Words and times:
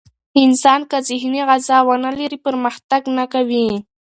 انسان 0.43 0.81
که 0.89 0.97
ذهني 1.09 1.41
غذا 1.49 1.77
ونه 1.87 2.09
لري، 2.19 2.37
پرمختګ 2.45 3.01
نه 3.17 3.25
کوي. 3.33 3.67